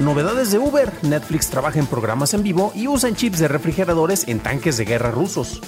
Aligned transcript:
Novedades 0.00 0.52
de 0.52 0.58
Uber. 0.58 0.92
Netflix 1.04 1.48
trabaja 1.48 1.78
en 1.78 1.86
programas 1.86 2.34
en 2.34 2.42
vivo 2.42 2.70
y 2.74 2.86
usan 2.86 3.16
chips 3.16 3.38
de 3.38 3.48
refrigeradores 3.48 4.28
en 4.28 4.40
tanques 4.40 4.76
de 4.76 4.84
guerra 4.84 5.10
rusos. 5.10 5.62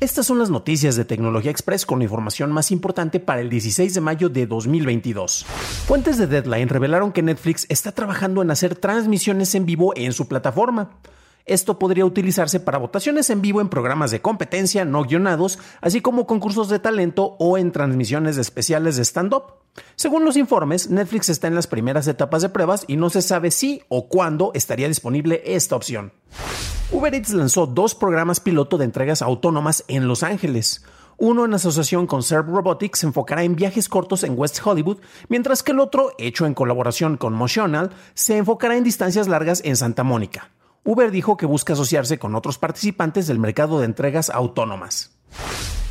Estas 0.00 0.26
son 0.26 0.40
las 0.40 0.50
noticias 0.50 0.96
de 0.96 1.04
Tecnología 1.04 1.52
Express 1.52 1.86
con 1.86 2.00
la 2.00 2.04
información 2.06 2.50
más 2.50 2.72
importante 2.72 3.20
para 3.20 3.40
el 3.40 3.48
16 3.50 3.94
de 3.94 4.00
mayo 4.00 4.28
de 4.28 4.48
2022. 4.48 5.46
Fuentes 5.86 6.18
de 6.18 6.26
Deadline 6.26 6.68
revelaron 6.68 7.12
que 7.12 7.22
Netflix 7.22 7.66
está 7.68 7.92
trabajando 7.92 8.42
en 8.42 8.50
hacer 8.50 8.74
transmisiones 8.74 9.54
en 9.54 9.64
vivo 9.64 9.92
en 9.94 10.12
su 10.12 10.26
plataforma. 10.26 10.90
Esto 11.46 11.78
podría 11.78 12.04
utilizarse 12.04 12.58
para 12.58 12.78
votaciones 12.78 13.30
en 13.30 13.42
vivo 13.42 13.60
en 13.60 13.68
programas 13.68 14.10
de 14.10 14.22
competencia 14.22 14.84
no 14.84 15.04
guionados, 15.04 15.60
así 15.80 16.00
como 16.00 16.26
concursos 16.26 16.68
de 16.68 16.80
talento 16.80 17.36
o 17.38 17.58
en 17.58 17.70
transmisiones 17.70 18.38
especiales 18.38 18.96
de 18.96 19.04
stand-up. 19.04 19.63
Según 19.96 20.24
los 20.24 20.36
informes, 20.36 20.90
Netflix 20.90 21.28
está 21.28 21.48
en 21.48 21.54
las 21.54 21.66
primeras 21.66 22.06
etapas 22.08 22.42
de 22.42 22.48
pruebas 22.48 22.84
y 22.86 22.96
no 22.96 23.10
se 23.10 23.22
sabe 23.22 23.50
si 23.50 23.82
o 23.88 24.08
cuándo 24.08 24.52
estaría 24.54 24.88
disponible 24.88 25.42
esta 25.44 25.76
opción. 25.76 26.12
Uber 26.92 27.14
Eats 27.14 27.32
lanzó 27.32 27.66
dos 27.66 27.94
programas 27.94 28.40
piloto 28.40 28.78
de 28.78 28.84
entregas 28.84 29.22
autónomas 29.22 29.84
en 29.88 30.06
Los 30.06 30.22
Ángeles. 30.22 30.84
Uno 31.16 31.44
en 31.44 31.54
asociación 31.54 32.06
con 32.06 32.22
Serve 32.22 32.52
Robotics 32.52 33.00
se 33.00 33.06
enfocará 33.06 33.44
en 33.44 33.56
viajes 33.56 33.88
cortos 33.88 34.24
en 34.24 34.38
West 34.38 34.60
Hollywood, 34.64 34.98
mientras 35.28 35.62
que 35.62 35.72
el 35.72 35.80
otro, 35.80 36.12
hecho 36.18 36.44
en 36.46 36.54
colaboración 36.54 37.16
con 37.16 37.32
Motional, 37.32 37.90
se 38.14 38.36
enfocará 38.36 38.76
en 38.76 38.84
distancias 38.84 39.28
largas 39.28 39.62
en 39.64 39.76
Santa 39.76 40.02
Mónica. 40.02 40.50
Uber 40.84 41.10
dijo 41.10 41.36
que 41.36 41.46
busca 41.46 41.72
asociarse 41.72 42.18
con 42.18 42.34
otros 42.34 42.58
participantes 42.58 43.26
del 43.26 43.38
mercado 43.38 43.78
de 43.78 43.86
entregas 43.86 44.28
autónomas. 44.28 45.12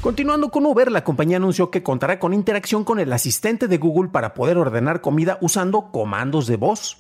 Continuando 0.04 0.50
con 0.50 0.66
Uber, 0.66 0.92
la 0.92 1.06
compañía 1.06 1.38
anunció 1.38 1.72
que 1.72 1.82
contará 1.82 2.20
con 2.20 2.34
interacción 2.34 2.84
con 2.84 3.00
el 3.00 3.14
asistente 3.14 3.70
de 3.70 3.78
Google 3.78 4.10
para 4.10 4.34
poder 4.34 4.58
ordenar 4.58 5.00
comida 5.00 5.38
usando 5.40 5.94
comandos 5.94 6.46
de 6.46 6.58
voz. 6.58 6.98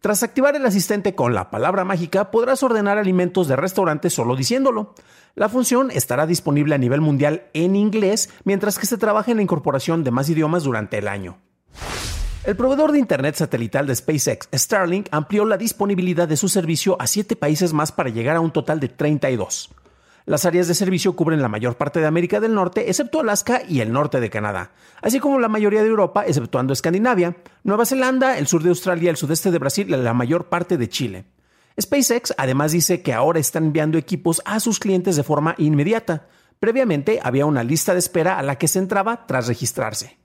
Tras 0.00 0.24
activar 0.24 0.56
el 0.56 0.66
asistente 0.66 1.14
con 1.14 1.32
la 1.32 1.48
palabra 1.48 1.84
mágica, 1.84 2.32
podrás 2.32 2.64
ordenar 2.64 2.98
alimentos 2.98 3.46
de 3.46 3.54
restaurantes 3.54 4.14
solo 4.14 4.34
diciéndolo. 4.34 4.96
La 5.36 5.48
función 5.48 5.92
estará 5.92 6.26
disponible 6.26 6.74
a 6.74 6.78
nivel 6.78 7.00
mundial 7.00 7.44
en 7.54 7.76
inglés, 7.76 8.30
mientras 8.42 8.80
que 8.80 8.86
se 8.86 8.98
trabaja 8.98 9.30
en 9.30 9.36
la 9.36 9.44
incorporación 9.44 10.02
de 10.02 10.10
más 10.10 10.28
idiomas 10.28 10.64
durante 10.64 10.98
el 10.98 11.06
año. 11.06 11.38
El 12.42 12.56
proveedor 12.56 12.90
de 12.90 12.98
Internet 12.98 13.36
satelital 13.36 13.86
de 13.86 13.94
SpaceX, 13.94 14.48
Starlink, 14.52 15.06
amplió 15.12 15.44
la 15.44 15.56
disponibilidad 15.56 16.26
de 16.26 16.36
su 16.36 16.48
servicio 16.48 16.96
a 17.00 17.06
siete 17.06 17.36
países 17.36 17.72
más 17.72 17.92
para 17.92 18.10
llegar 18.10 18.34
a 18.34 18.40
un 18.40 18.50
total 18.50 18.80
de 18.80 18.88
32. 18.88 19.70
Las 20.26 20.44
áreas 20.44 20.68
de 20.68 20.74
servicio 20.74 21.16
cubren 21.16 21.42
la 21.42 21.48
mayor 21.48 21.76
parte 21.76 22.00
de 22.00 22.06
América 22.06 22.40
del 22.40 22.54
Norte, 22.54 22.88
excepto 22.88 23.20
Alaska 23.20 23.62
y 23.66 23.80
el 23.80 23.92
norte 23.92 24.20
de 24.20 24.30
Canadá, 24.30 24.72
así 25.02 25.18
como 25.18 25.38
la 25.38 25.48
mayoría 25.48 25.82
de 25.82 25.88
Europa, 25.88 26.24
exceptuando 26.26 26.72
Escandinavia, 26.72 27.36
Nueva 27.64 27.86
Zelanda, 27.86 28.38
el 28.38 28.46
sur 28.46 28.62
de 28.62 28.68
Australia, 28.68 29.10
el 29.10 29.16
sudeste 29.16 29.50
de 29.50 29.58
Brasil 29.58 29.88
y 29.88 29.96
la 29.96 30.14
mayor 30.14 30.48
parte 30.48 30.76
de 30.76 30.88
Chile. 30.88 31.24
SpaceX 31.80 32.34
además 32.36 32.72
dice 32.72 33.02
que 33.02 33.12
ahora 33.14 33.40
están 33.40 33.64
enviando 33.64 33.96
equipos 33.96 34.42
a 34.44 34.60
sus 34.60 34.78
clientes 34.78 35.16
de 35.16 35.22
forma 35.22 35.54
inmediata. 35.58 36.26
Previamente 36.58 37.20
había 37.22 37.46
una 37.46 37.64
lista 37.64 37.92
de 37.94 38.00
espera 38.00 38.38
a 38.38 38.42
la 38.42 38.56
que 38.56 38.68
se 38.68 38.78
entraba 38.78 39.26
tras 39.26 39.46
registrarse. 39.46 40.18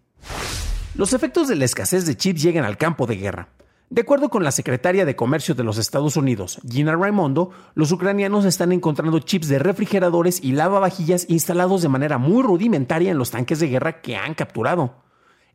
Los 0.95 1.13
efectos 1.13 1.47
de 1.47 1.55
la 1.55 1.65
escasez 1.65 2.05
de 2.05 2.15
chips 2.17 2.41
llegan 2.41 2.65
al 2.65 2.77
campo 2.77 3.05
de 3.05 3.15
guerra. 3.15 3.49
De 3.91 4.01
acuerdo 4.01 4.29
con 4.29 4.43
la 4.43 4.51
secretaria 4.51 5.05
de 5.05 5.15
Comercio 5.15 5.53
de 5.53 5.63
los 5.63 5.77
Estados 5.77 6.17
Unidos, 6.17 6.59
Gina 6.67 6.95
Raimondo, 6.95 7.51
los 7.75 7.91
ucranianos 7.91 8.43
están 8.43 8.71
encontrando 8.71 9.19
chips 9.19 9.47
de 9.47 9.59
refrigeradores 9.59 10.43
y 10.43 10.53
lavavajillas 10.53 11.27
instalados 11.29 11.83
de 11.83 11.89
manera 11.89 12.17
muy 12.17 12.41
rudimentaria 12.41 13.11
en 13.11 13.19
los 13.19 13.29
tanques 13.29 13.59
de 13.59 13.67
guerra 13.67 14.01
que 14.01 14.15
han 14.17 14.33
capturado. 14.33 15.04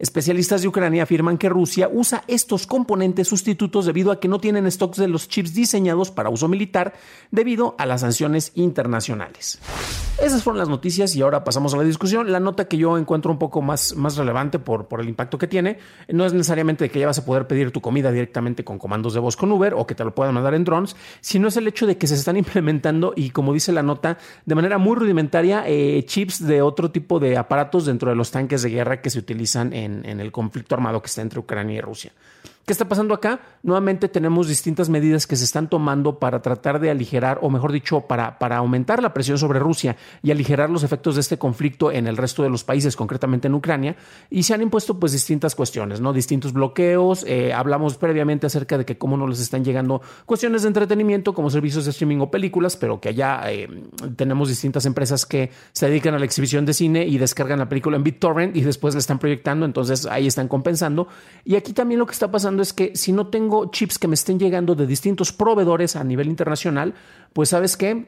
Especialistas 0.00 0.62
de 0.62 0.68
Ucrania 0.68 1.02
afirman 1.02 1.36
que 1.36 1.50
Rusia 1.50 1.90
usa 1.92 2.24
estos 2.26 2.66
componentes 2.66 3.28
sustitutos 3.28 3.84
debido 3.84 4.10
a 4.10 4.18
que 4.18 4.28
no 4.28 4.40
tienen 4.40 4.70
stocks 4.70 4.96
de 4.96 5.08
los 5.08 5.28
chips 5.28 5.52
diseñados 5.52 6.10
para 6.10 6.30
uso 6.30 6.48
militar 6.48 6.94
debido 7.30 7.74
a 7.76 7.84
las 7.84 8.00
sanciones 8.00 8.52
internacionales. 8.54 9.60
Esas 10.22 10.42
fueron 10.42 10.58
las 10.58 10.70
noticias 10.70 11.14
y 11.16 11.20
ahora 11.20 11.44
pasamos 11.44 11.74
a 11.74 11.76
la 11.76 11.82
discusión. 11.82 12.32
La 12.32 12.40
nota 12.40 12.66
que 12.66 12.78
yo 12.78 12.96
encuentro 12.96 13.30
un 13.30 13.38
poco 13.38 13.60
más, 13.60 13.94
más 13.94 14.16
relevante 14.16 14.58
por, 14.58 14.88
por 14.88 15.02
el 15.02 15.08
impacto 15.08 15.36
que 15.36 15.46
tiene 15.46 15.76
no 16.08 16.24
es 16.24 16.32
necesariamente 16.32 16.88
que 16.88 17.00
ya 17.00 17.06
vas 17.06 17.18
a 17.18 17.26
poder 17.26 17.46
pedir 17.46 17.70
tu 17.70 17.82
comida 17.82 18.10
directamente 18.10 18.64
con 18.64 18.78
comandos 18.78 19.12
de 19.12 19.20
voz 19.20 19.36
con 19.36 19.52
Uber 19.52 19.74
o 19.74 19.86
que 19.86 19.94
te 19.94 20.04
lo 20.04 20.14
puedan 20.14 20.32
mandar 20.32 20.54
en 20.54 20.64
drones, 20.64 20.96
sino 21.20 21.48
es 21.48 21.58
el 21.58 21.68
hecho 21.68 21.86
de 21.86 21.98
que 21.98 22.06
se 22.06 22.14
están 22.14 22.36
implementando 22.38 23.12
y 23.16 23.30
como 23.30 23.52
dice 23.52 23.70
la 23.70 23.82
nota, 23.82 24.16
de 24.46 24.54
manera 24.54 24.78
muy 24.78 24.96
rudimentaria, 24.96 25.64
eh, 25.66 26.04
chips 26.06 26.46
de 26.46 26.62
otro 26.62 26.90
tipo 26.90 27.20
de 27.20 27.36
aparatos 27.36 27.84
dentro 27.84 28.08
de 28.08 28.16
los 28.16 28.30
tanques 28.30 28.62
de 28.62 28.70
guerra 28.70 29.02
que 29.02 29.10
se 29.10 29.18
utilizan 29.18 29.74
en 29.74 29.89
en, 30.04 30.20
el 30.20 30.32
conflicto 30.32 30.74
armado 30.74 31.00
que 31.00 31.06
está 31.06 31.22
entre 31.22 31.40
Ucrania 31.40 31.78
y 31.78 31.80
Rusia. 31.80 32.12
¿Qué 32.70 32.72
está 32.72 32.86
pasando 32.88 33.14
acá? 33.14 33.40
Nuevamente 33.64 34.08
tenemos 34.08 34.46
distintas 34.46 34.88
medidas 34.88 35.26
que 35.26 35.34
se 35.34 35.42
están 35.42 35.68
tomando 35.68 36.20
para 36.20 36.40
tratar 36.40 36.78
de 36.78 36.88
aligerar, 36.88 37.40
o 37.42 37.50
mejor 37.50 37.72
dicho, 37.72 38.02
para, 38.02 38.38
para 38.38 38.58
aumentar 38.58 39.02
la 39.02 39.12
presión 39.12 39.38
sobre 39.38 39.58
Rusia 39.58 39.96
y 40.22 40.30
aligerar 40.30 40.70
los 40.70 40.84
efectos 40.84 41.16
de 41.16 41.22
este 41.22 41.36
conflicto 41.36 41.90
en 41.90 42.06
el 42.06 42.16
resto 42.16 42.44
de 42.44 42.48
los 42.48 42.62
países, 42.62 42.94
concretamente 42.94 43.48
en 43.48 43.54
Ucrania, 43.54 43.96
y 44.30 44.44
se 44.44 44.54
han 44.54 44.62
impuesto 44.62 45.00
pues 45.00 45.10
distintas 45.10 45.56
cuestiones, 45.56 46.00
¿no? 46.00 46.12
Distintos 46.12 46.52
bloqueos. 46.52 47.24
Eh, 47.26 47.52
hablamos 47.52 47.96
previamente 47.96 48.46
acerca 48.46 48.78
de 48.78 48.84
que 48.84 48.96
cómo 48.96 49.16
no 49.16 49.26
les 49.26 49.40
están 49.40 49.64
llegando 49.64 50.00
cuestiones 50.24 50.62
de 50.62 50.68
entretenimiento 50.68 51.34
como 51.34 51.50
servicios 51.50 51.86
de 51.86 51.90
streaming 51.90 52.18
o 52.18 52.30
películas, 52.30 52.76
pero 52.76 53.00
que 53.00 53.08
allá 53.08 53.50
eh, 53.50 53.68
tenemos 54.14 54.48
distintas 54.48 54.86
empresas 54.86 55.26
que 55.26 55.50
se 55.72 55.88
dedican 55.88 56.14
a 56.14 56.20
la 56.20 56.24
exhibición 56.24 56.64
de 56.66 56.74
cine 56.74 57.04
y 57.04 57.18
descargan 57.18 57.58
la 57.58 57.68
película 57.68 57.96
en 57.96 58.04
BitTorrent 58.04 58.56
y 58.56 58.60
después 58.60 58.94
la 58.94 59.00
están 59.00 59.18
proyectando, 59.18 59.66
entonces 59.66 60.06
ahí 60.06 60.28
están 60.28 60.46
compensando. 60.46 61.08
Y 61.44 61.56
aquí 61.56 61.72
también 61.72 61.98
lo 61.98 62.06
que 62.06 62.12
está 62.12 62.30
pasando 62.30 62.59
es 62.62 62.72
que 62.72 62.96
si 62.96 63.12
no 63.12 63.28
tengo 63.28 63.70
chips 63.70 63.98
que 63.98 64.08
me 64.08 64.14
estén 64.14 64.38
llegando 64.38 64.74
de 64.74 64.86
distintos 64.86 65.32
proveedores 65.32 65.96
a 65.96 66.04
nivel 66.04 66.28
internacional, 66.28 66.94
pues 67.32 67.50
sabes 67.50 67.76
qué, 67.76 68.06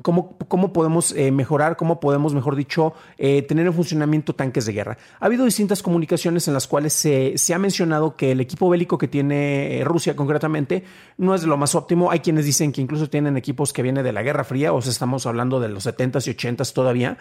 ¿Cómo, 0.00 0.38
¿Cómo, 0.48 0.72
podemos 0.72 1.12
eh, 1.12 1.30
mejorar, 1.30 1.76
cómo 1.76 2.00
podemos, 2.00 2.34
mejor 2.34 2.56
dicho, 2.56 2.94
eh, 3.18 3.42
tener 3.42 3.66
en 3.66 3.74
funcionamiento 3.74 4.34
tanques 4.34 4.64
de 4.64 4.72
guerra? 4.72 4.96
Ha 5.20 5.26
habido 5.26 5.44
distintas 5.44 5.82
comunicaciones 5.82 6.48
en 6.48 6.54
las 6.54 6.66
cuales 6.66 6.94
se, 6.94 7.36
se 7.36 7.52
ha 7.52 7.58
mencionado 7.58 8.16
que 8.16 8.32
el 8.32 8.40
equipo 8.40 8.70
bélico 8.70 8.96
que 8.96 9.06
tiene 9.06 9.78
eh, 9.78 9.84
Rusia 9.84 10.16
concretamente 10.16 10.82
no 11.18 11.34
es 11.34 11.42
de 11.42 11.46
lo 11.46 11.58
más 11.58 11.74
óptimo. 11.74 12.10
Hay 12.10 12.20
quienes 12.20 12.46
dicen 12.46 12.72
que 12.72 12.80
incluso 12.80 13.10
tienen 13.10 13.36
equipos 13.36 13.72
que 13.72 13.82
vienen 13.82 14.02
de 14.02 14.12
la 14.12 14.22
Guerra 14.22 14.44
Fría, 14.44 14.72
o 14.72 14.80
sea, 14.80 14.90
estamos 14.90 15.26
hablando 15.26 15.60
de 15.60 15.68
los 15.68 15.86
70s 15.86 16.26
y 16.26 16.34
80s 16.34 16.72
todavía. 16.72 17.18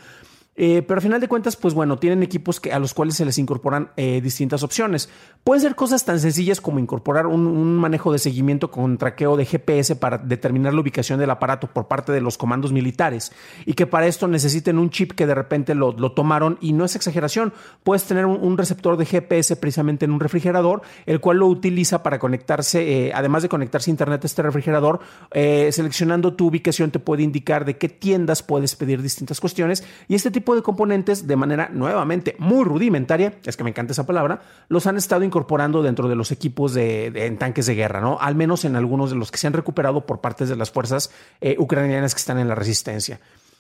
Eh, 0.58 0.84
pero 0.86 0.98
al 0.98 1.02
final 1.02 1.22
de 1.22 1.30
cuentas, 1.30 1.56
pues 1.56 1.74
bueno, 1.74 1.98
tienen 1.98 2.24
equipos 2.24 2.60
que, 2.60 2.74
a 2.74 2.80
los 2.80 2.94
cuales 2.94 3.16
se 3.16 3.24
les 3.24 3.38
incorporan 3.38 3.92
eh, 3.96 4.20
distintas 4.22 4.64
opciones. 4.64 5.10
Pueden 5.46 5.62
ser 5.62 5.76
cosas 5.76 6.04
tan 6.04 6.20
sencillas 6.20 6.60
como 6.60 6.78
incorporar 6.78 7.26
un, 7.26 7.78
manejo 7.78 8.12
de 8.12 8.20
seguimiento 8.20 8.70
con 8.70 8.98
traqueo 8.98 9.38
de 9.38 9.46
GPS 9.46 9.96
para 9.96 10.18
determinar 10.18 10.74
la 10.74 10.82
ubicación 10.82 11.20
del 11.20 11.30
aparato 11.30 11.68
por 11.68 11.88
parte 11.88 12.12
de 12.12 12.22
los 12.22 12.38
comandos 12.38 12.74
militares 12.74 13.32
y 13.66 13.74
que 13.74 13.88
para 13.88 14.08
esto 14.08 14.28
necesiten 14.28 14.78
un 14.78 14.90
chip 14.90 15.14
que 15.14 15.26
de 15.26 15.34
repente 15.34 15.74
lo, 15.74 15.94
tomaron 16.12 16.58
y 16.60 16.74
no 16.74 16.84
es 16.84 16.96
exageración. 16.96 17.54
Puedes 17.84 18.04
tener 18.04 18.26
un, 18.26 18.58
receptor 18.58 18.98
de 18.98 19.06
GPS 19.06 19.56
precisamente 19.56 20.06
en 20.06 20.12
un 20.12 20.20
refrigerador, 20.20 20.82
el 21.06 21.22
cual 21.22 21.38
lo 21.38 21.48
utiliza 21.48 22.04
para 22.04 22.20
conectarse, 22.20 23.08
eh, 23.08 23.12
además 23.16 23.42
de 23.42 23.50
conectarse 23.50 23.90
a 23.90 23.94
Internet 23.94 24.24
a 24.24 24.28
este 24.28 24.42
refrigerador, 24.42 25.00
seleccionando 25.32 26.34
tu 26.34 26.48
ubicación 26.48 26.92
te 26.92 27.00
puede 27.00 27.24
indicar 27.24 27.66
de 27.66 27.78
qué 27.78 27.88
tiendas 27.90 28.44
puedes 28.44 28.76
pedir 28.76 29.02
distintas 29.02 29.40
cuestiones 29.40 29.84
y 30.08 30.16
este 30.16 30.30
tipo 30.30 30.41
tipo 30.42 30.56
de 30.56 30.64
componentes 30.64 31.28
de 31.28 31.36
manera 31.36 31.70
nuevamente 31.72 32.36
muy 32.40 32.66
rudimentaria, 32.66 33.36
es 33.46 33.56
que 33.56 33.64
me 33.64 33.70
encanta 33.70 33.94
esa 33.94 34.08
palabra, 34.08 34.42
los 34.70 34.88
han 34.88 34.98
estado 34.98 35.24
incorporando 35.24 35.84
dentro 35.84 36.10
de 36.10 36.16
los 36.16 36.32
equipos 36.32 36.74
de, 36.74 37.36
tanques 37.40 37.68
de 37.68 37.76
guerra, 37.76 38.02
¿no? 38.02 38.18
Al 38.20 38.34
menos 38.34 38.66
en 38.66 38.76
algunos 38.76 39.12
de 39.12 39.18
los 39.18 39.30
que 39.30 39.38
se 39.38 39.46
han 39.46 39.54
recuperado 39.54 40.08
por 40.08 40.20
partes 40.20 40.50
de 40.50 40.56
las 40.56 40.72
fuerzas 40.72 41.12
eh, 41.42 41.56
ucranianas 41.60 42.16
que 42.16 42.20
están 42.20 42.40
en 42.40 42.48
la 42.48 42.56
resistencia. 42.56 43.20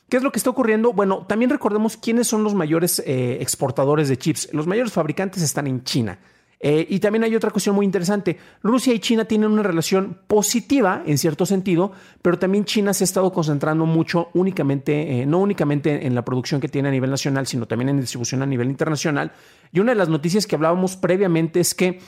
¿Qué 0.09 0.17
es 0.17 0.23
lo 0.23 0.31
que 0.31 0.39
está 0.39 0.49
ocurriendo? 0.49 0.91
Bueno, 0.91 1.25
también 1.27 1.51
recordemos 1.51 1.97
quiénes 1.97 2.27
son 2.27 2.43
los 2.43 2.55
mayores 2.55 2.99
eh, 3.05 3.37
exportadores 3.41 4.09
de 4.09 4.17
chips. 4.17 4.49
Los 4.51 4.65
mayores 4.65 4.91
fabricantes 4.91 5.43
están 5.43 5.67
en 5.67 5.83
China. 5.83 6.17
Eh, 6.63 6.85
y 6.89 6.99
también 6.99 7.23
hay 7.23 7.35
otra 7.35 7.49
cuestión 7.49 7.75
muy 7.75 7.85
interesante. 7.85 8.37
Rusia 8.61 8.93
y 8.93 8.99
China 8.99 9.25
tienen 9.25 9.51
una 9.51 9.63
relación 9.63 10.19
positiva 10.27 11.01
en 11.05 11.17
cierto 11.17 11.45
sentido, 11.45 11.91
pero 12.21 12.37
también 12.37 12.65
China 12.65 12.93
se 12.93 13.03
ha 13.03 13.05
estado 13.05 13.33
concentrando 13.33 13.85
mucho 13.85 14.29
únicamente, 14.33 15.21
eh, 15.21 15.25
no 15.25 15.39
únicamente 15.39 16.05
en 16.05 16.13
la 16.13 16.23
producción 16.23 16.61
que 16.61 16.67
tiene 16.67 16.89
a 16.89 16.91
nivel 16.91 17.09
nacional, 17.09 17.47
sino 17.47 17.65
también 17.65 17.89
en 17.89 17.99
distribución 17.99 18.43
a 18.43 18.45
nivel 18.45 18.69
internacional. 18.69 19.31
Y 19.73 19.79
una 19.79 19.93
de 19.93 19.97
las 19.97 20.09
noticias 20.09 20.45
que 20.45 20.55
hablábamos 20.55 20.95
previamente 20.95 21.59
es 21.59 21.73
que 21.73 21.99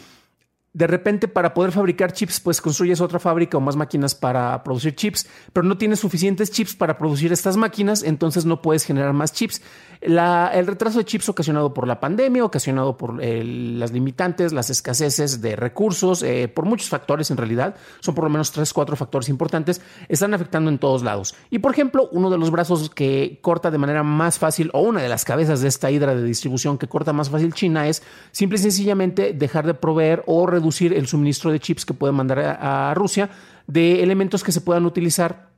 de 0.73 0.87
repente 0.87 1.27
para 1.27 1.53
poder 1.53 1.71
fabricar 1.71 2.13
chips, 2.13 2.39
pues 2.39 2.59
construyes 2.59 2.99
otra 2.99 3.19
fábrica 3.19 3.57
o 3.57 3.61
más 3.61 3.75
máquinas 3.75 4.15
para 4.15 4.63
producir 4.63 4.95
chips, 4.95 5.27
pero 5.53 5.65
no 5.65 5.77
tienes 5.77 5.99
suficientes 5.99 6.49
chips 6.49 6.75
para 6.75 6.97
producir 6.97 7.31
estas 7.31 7.57
máquinas, 7.57 8.01
entonces 8.01 8.45
no 8.45 8.61
puedes 8.61 8.83
generar 8.83 9.13
más 9.13 9.33
chips. 9.33 9.61
el 10.01 10.67
retraso 10.67 10.97
de 10.97 11.05
chips 11.05 11.29
ocasionado 11.29 11.75
por 11.75 11.87
la 11.87 11.99
pandemia, 11.99 12.43
ocasionado 12.43 12.97
por 12.97 13.23
eh, 13.23 13.43
las 13.43 13.91
limitantes, 13.91 14.51
las 14.51 14.71
escaseces 14.71 15.41
de 15.41 15.55
recursos, 15.55 16.23
eh, 16.23 16.47
por 16.47 16.65
muchos 16.65 16.89
factores 16.89 17.29
en 17.29 17.37
realidad, 17.37 17.75
son 17.99 18.15
por 18.15 18.23
lo 18.23 18.31
menos 18.31 18.51
tres, 18.51 18.73
cuatro 18.73 18.95
factores 18.95 19.29
importantes, 19.29 19.79
están 20.09 20.33
afectando 20.33 20.71
en 20.71 20.79
todos 20.79 21.03
lados. 21.03 21.35
Y 21.51 21.59
por 21.59 21.71
ejemplo, 21.71 22.09
uno 22.11 22.31
de 22.31 22.39
los 22.39 22.49
brazos 22.49 22.89
que 22.89 23.37
corta 23.41 23.69
de 23.69 23.77
manera 23.77 24.01
más 24.01 24.39
fácil, 24.39 24.71
o 24.73 24.81
una 24.81 25.03
de 25.03 25.09
las 25.09 25.23
cabezas 25.23 25.61
de 25.61 25.67
esta 25.67 25.91
hidra 25.91 26.15
de 26.15 26.23
distribución 26.23 26.79
que 26.79 26.87
corta 26.87 27.13
más 27.13 27.29
fácil 27.29 27.53
China 27.53 27.87
es 27.87 28.01
simple 28.31 28.57
y 28.57 28.61
sencillamente 28.61 29.33
dejar 29.33 29.67
de 29.67 29.75
proveer 29.75 30.23
o 30.25 30.47
reducir 30.47 30.62
reducir 30.63 30.93
el 30.93 31.07
suministro 31.07 31.51
de 31.51 31.59
chips 31.59 31.85
que 31.85 31.93
puede 31.93 32.13
mandar 32.13 32.39
a, 32.39 32.93
Rusia 32.95 33.29
de 33.67 34.01
elementos 34.01 34.43
que 34.43 34.51
se 34.51 34.61
puedan 34.61 34.85
utilizar 34.85 35.52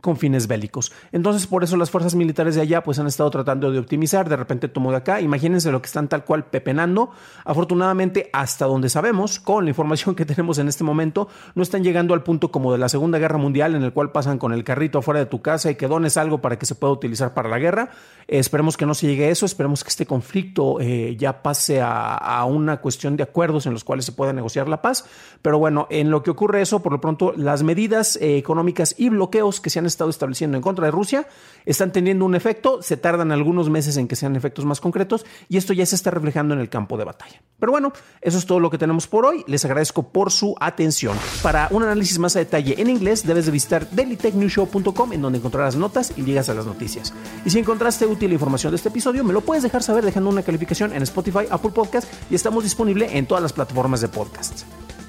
con 0.00 0.16
fines 0.16 0.48
bélicos. 0.48 0.92
Entonces, 1.12 1.46
por 1.46 1.62
eso 1.62 1.76
las 1.76 1.90
fuerzas 1.90 2.14
militares 2.14 2.56
de 2.56 2.60
allá 2.60 2.82
pues 2.82 2.98
han 2.98 3.06
estado 3.06 3.30
tratando 3.30 3.70
de 3.70 3.78
optimizar, 3.78 4.28
de 4.28 4.36
repente 4.36 4.68
tomó 4.68 4.90
de 4.90 4.96
acá, 4.98 5.20
imagínense 5.20 5.70
lo 5.70 5.80
que 5.80 5.86
están 5.86 6.08
tal 6.08 6.24
cual 6.24 6.46
pepenando. 6.46 7.10
Afortunadamente, 7.44 8.28
hasta 8.32 8.66
donde 8.66 8.88
sabemos, 8.88 9.38
con 9.38 9.64
la 9.64 9.70
información 9.70 10.14
que 10.14 10.26
tenemos 10.26 10.58
en 10.58 10.68
este 10.68 10.84
momento, 10.84 11.28
no 11.54 11.62
están 11.62 11.84
llegando 11.84 12.12
al 12.12 12.22
punto 12.22 12.50
como 12.50 12.72
de 12.72 12.78
la 12.78 12.88
Segunda 12.88 13.18
Guerra 13.18 13.38
Mundial 13.38 13.74
en 13.74 13.82
el 13.82 13.92
cual 13.92 14.10
pasan 14.10 14.38
con 14.38 14.52
el 14.52 14.64
carrito 14.64 14.98
afuera 14.98 15.20
de 15.20 15.26
tu 15.26 15.42
casa 15.42 15.70
y 15.70 15.76
que 15.76 15.86
dones 15.86 16.16
algo 16.16 16.38
para 16.38 16.58
que 16.58 16.66
se 16.66 16.74
pueda 16.74 16.92
utilizar 16.92 17.32
para 17.32 17.48
la 17.48 17.58
guerra. 17.58 17.90
Eh, 18.26 18.38
esperemos 18.38 18.76
que 18.76 18.86
no 18.86 18.94
se 18.94 19.06
llegue 19.06 19.26
a 19.26 19.30
eso, 19.30 19.46
esperemos 19.46 19.84
que 19.84 19.90
este 19.90 20.06
conflicto 20.06 20.80
eh, 20.80 21.16
ya 21.16 21.42
pase 21.42 21.80
a, 21.80 22.44
una 22.44 22.80
cuestión 22.80 23.16
de 23.16 23.22
acuerdos 23.22 23.66
en 23.66 23.72
los 23.72 23.84
cuales 23.84 24.04
se 24.04 24.12
pueda 24.12 24.32
negociar 24.32 24.68
la 24.68 24.82
paz. 24.82 25.04
Pero 25.40 25.58
bueno, 25.58 25.86
en 25.90 26.10
lo 26.10 26.22
que 26.22 26.30
ocurre 26.30 26.62
eso, 26.62 26.82
por 26.82 26.92
lo 26.92 27.00
pronto, 27.00 27.32
las 27.36 27.62
medidas 27.62 28.16
eh, 28.16 28.36
económicas 28.36 28.94
y 28.98 29.08
bloqueos 29.08 29.60
que 29.60 29.70
se 29.70 29.78
han 29.78 29.83
estado 29.86 30.10
estableciendo 30.10 30.56
en 30.56 30.62
contra 30.62 30.86
de 30.86 30.90
Rusia 30.90 31.26
están 31.66 31.92
teniendo 31.92 32.24
un 32.24 32.34
efecto, 32.34 32.82
se 32.82 32.96
tardan 32.96 33.32
algunos 33.32 33.70
meses 33.70 33.96
en 33.96 34.08
que 34.08 34.16
sean 34.16 34.36
efectos 34.36 34.64
más 34.64 34.80
concretos 34.80 35.24
y 35.48 35.56
esto 35.56 35.72
ya 35.72 35.86
se 35.86 35.96
está 35.96 36.10
reflejando 36.10 36.54
en 36.54 36.60
el 36.60 36.68
campo 36.68 36.96
de 36.96 37.04
batalla. 37.04 37.42
Pero 37.58 37.72
bueno, 37.72 37.92
eso 38.20 38.38
es 38.38 38.46
todo 38.46 38.60
lo 38.60 38.70
que 38.70 38.78
tenemos 38.78 39.06
por 39.06 39.26
hoy. 39.26 39.44
Les 39.46 39.64
agradezco 39.64 40.10
por 40.10 40.30
su 40.30 40.54
atención. 40.60 41.16
Para 41.42 41.68
un 41.70 41.82
análisis 41.82 42.18
más 42.18 42.36
a 42.36 42.40
detalle 42.40 42.80
en 42.80 42.90
inglés, 42.90 43.26
debes 43.26 43.46
de 43.46 43.52
visitar 43.52 43.88
dailytechnewshow.com 43.90 45.12
en 45.12 45.22
donde 45.22 45.38
encontrarás 45.38 45.76
notas 45.76 46.12
y 46.16 46.22
ligas 46.22 46.48
a 46.48 46.54
las 46.54 46.66
noticias. 46.66 47.14
Y 47.44 47.50
si 47.50 47.58
encontraste 47.58 48.06
útil 48.06 48.28
la 48.28 48.34
información 48.34 48.72
de 48.72 48.76
este 48.76 48.88
episodio, 48.88 49.24
me 49.24 49.32
lo 49.32 49.40
puedes 49.40 49.62
dejar 49.62 49.82
saber 49.82 50.04
dejando 50.04 50.30
una 50.30 50.42
calificación 50.42 50.92
en 50.92 51.02
Spotify, 51.02 51.46
Apple 51.50 51.70
Podcast 51.70 52.08
y 52.30 52.34
estamos 52.34 52.64
disponibles 52.64 53.12
en 53.12 53.26
todas 53.26 53.42
las 53.42 53.52
plataformas 53.52 54.00
de 54.00 54.08
podcast. 54.08 54.64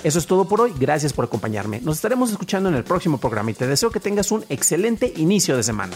Eso 0.06 0.20
es 0.20 0.28
todo 0.28 0.46
por 0.46 0.62
hoy, 0.62 0.72
gracias 0.80 1.14
por 1.14 1.26
acompañarme. 1.26 1.82
Nos 1.82 1.96
estaremos 1.96 2.30
escuchando 2.30 2.70
en 2.70 2.76
el 2.76 2.84
próximo 2.84 3.18
programa 3.18 3.50
y 3.50 3.56
te 3.56 3.66
deseo 3.66 3.90
que 3.90 4.00
tengas 4.00 4.32
un 4.32 4.46
excelente 4.50 5.12
inicio 5.18 5.58
de 5.58 5.64
semana. 5.64 5.96